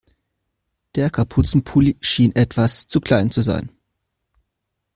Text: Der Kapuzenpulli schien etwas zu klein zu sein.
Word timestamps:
Der 0.95 1.11
Kapuzenpulli 1.11 1.95
schien 2.01 2.35
etwas 2.35 2.87
zu 2.87 3.01
klein 3.01 3.29
zu 3.29 3.41
sein. 3.43 3.69